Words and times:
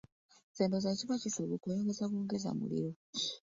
Nze 0.49 0.63
ndowooza 0.65 0.89
bwe 0.91 0.97
kiba 0.99 1.15
kisoboka 1.23 1.65
oyongeza 1.67 2.03
bwongeza 2.11 2.49
muliro. 2.59 2.91